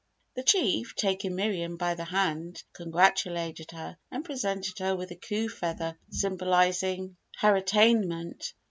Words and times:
The 0.33 0.41
Chief, 0.41 0.95
taking 0.95 1.35
Miriam 1.35 1.77
by 1.77 1.93
the 1.93 2.05
hand, 2.05 2.63
congratulated 2.73 3.69
her 3.69 3.99
and 4.09 4.25
presented 4.25 4.79
her 4.79 4.95
with 4.95 5.09
the 5.09 5.15
coup 5.15 5.47
feather 5.47 5.95
symbolising 6.09 7.17
her 7.37 7.55
attainment. 7.55 8.55